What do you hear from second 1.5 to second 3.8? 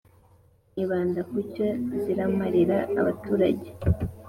cyo rizamarira abaturage